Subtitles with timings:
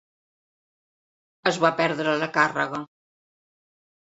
[1.51, 2.81] Es va perdre la càrrega.